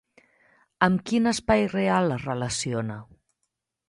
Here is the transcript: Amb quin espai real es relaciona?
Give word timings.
Amb 0.85 1.03
quin 1.09 1.31
espai 1.31 1.67
real 1.73 2.13
es 2.15 2.25
relaciona? 2.31 2.97